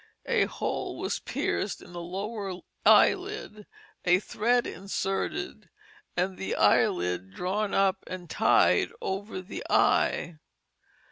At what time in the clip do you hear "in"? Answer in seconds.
1.79-1.93